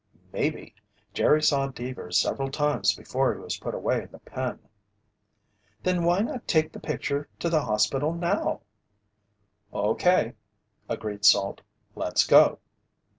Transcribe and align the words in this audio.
"Maybe. 0.33 0.73
Jerry 1.13 1.43
saw 1.43 1.67
Deevers 1.67 2.17
several 2.19 2.49
times 2.49 2.95
before 2.95 3.35
he 3.35 3.39
was 3.39 3.57
put 3.59 3.75
away 3.75 4.01
in 4.01 4.11
the 4.11 4.17
pen." 4.17 4.67
"Then 5.83 6.03
why 6.03 6.21
not 6.21 6.47
take 6.47 6.71
the 6.73 6.79
picture 6.79 7.29
to 7.37 7.51
the 7.51 7.61
hospital 7.61 8.11
now?" 8.11 8.61
"Okay," 9.71 10.33
agreed 10.89 11.23
Salt. 11.23 11.61
"Let's 11.93 12.25
go." 12.25 12.57